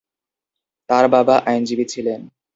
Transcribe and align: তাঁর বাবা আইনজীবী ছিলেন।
তাঁর 0.89 1.05
বাবা 1.07 1.35
আইনজীবী 1.45 1.85
ছিলেন। 1.85 2.19